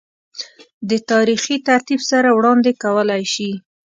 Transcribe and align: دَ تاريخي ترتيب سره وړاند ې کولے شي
دَ 0.89 0.91
تاريخي 1.11 1.55
ترتيب 1.67 2.01
سره 2.11 2.29
وړاند 2.33 2.65
ې 2.71 2.73
کولے 2.83 3.19
شي 3.33 3.51